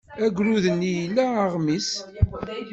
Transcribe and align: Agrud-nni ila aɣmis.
Agrud-nni 0.25 0.91
ila 1.05 1.23
aɣmis. 1.43 1.89